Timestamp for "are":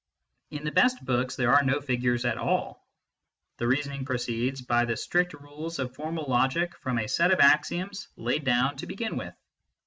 1.53-1.61